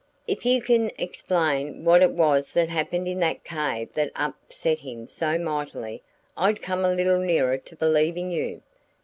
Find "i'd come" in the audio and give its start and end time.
6.35-6.83